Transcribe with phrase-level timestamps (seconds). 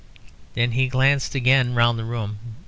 [0.55, 2.39] Then he glanced again round the room.